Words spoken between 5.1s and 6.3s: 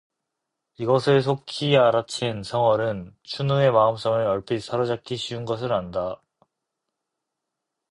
쉬운 것을 안다.